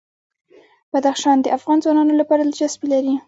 بدخشان 0.93 1.37
د 1.41 1.47
افغان 1.57 1.77
ځوانانو 1.83 2.13
لپاره 2.21 2.41
دلچسپي 2.43 2.87
لري. 2.93 3.13